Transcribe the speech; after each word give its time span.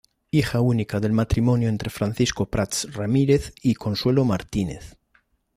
Hija 0.31 0.61
unica 0.61 0.99
del 0.99 1.11
matrimonio 1.13 1.69
entre 1.69 1.91
Francisco 1.91 2.47
Prats 2.47 2.91
Ramírez 2.91 3.53
y 3.61 3.75
Consuelo 3.75 4.25
Martínez. 4.25 4.97